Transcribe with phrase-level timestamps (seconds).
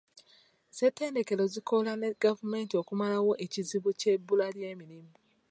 [0.67, 5.13] Ssettendekero zikola ne gavumenti okumalawo ekizibu ky'ebbula ly'emirimu.